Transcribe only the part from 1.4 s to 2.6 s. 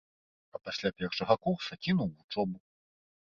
курса кінуў вучобу.